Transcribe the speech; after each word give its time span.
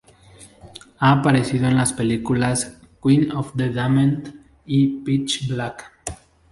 Ha 0.97 1.11
aparecido 1.11 1.67
en 1.67 1.77
las 1.77 1.93
películas 1.93 2.75
"Queen 3.03 3.31
of 3.33 3.55
the 3.55 3.69
Damned" 3.69 4.33
y 4.65 4.87
"Pitch 5.01 5.47
Black". 5.47 5.91